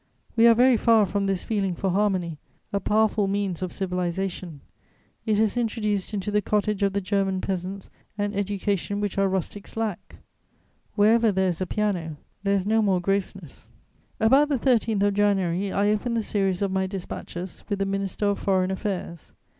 [0.35, 2.39] We are very far from this feeling for harmony,
[2.73, 4.61] a powerful means of civilization;
[5.27, 9.77] it has introduced into the cottage of the German peasants an education which our rustics
[9.77, 10.15] lack:
[10.95, 13.67] wherever there is a piano, there is no more grossness.
[14.19, 18.25] About the 13th of January, I opened the series of my dispatches with the Minister
[18.25, 19.33] of Foreign Affairs.